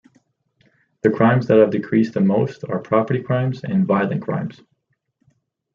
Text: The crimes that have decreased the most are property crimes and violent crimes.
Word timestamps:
The 1.03 1.11
crimes 1.11 1.45
that 1.45 1.59
have 1.59 1.69
decreased 1.69 2.15
the 2.15 2.21
most 2.21 2.63
are 2.67 2.79
property 2.79 3.21
crimes 3.21 3.63
and 3.63 3.85
violent 3.85 4.23
crimes. 4.23 4.59